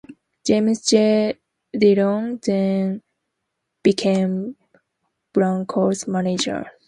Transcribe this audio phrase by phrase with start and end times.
[0.43, 1.37] James J.
[1.77, 3.03] Dillon then
[3.83, 4.55] became
[5.31, 6.71] Blanchard's manager.